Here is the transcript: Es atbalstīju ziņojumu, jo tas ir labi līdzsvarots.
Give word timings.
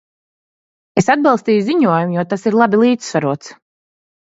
Es 1.01 1.09
atbalstīju 1.15 1.67
ziņojumu, 1.67 2.17
jo 2.17 2.25
tas 2.33 2.49
ir 2.53 2.59
labi 2.63 2.83
līdzsvarots. 2.87 3.57